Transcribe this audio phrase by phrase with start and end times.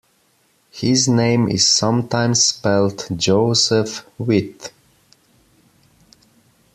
[0.71, 4.73] His name is sometimes spelt Joseph Witt.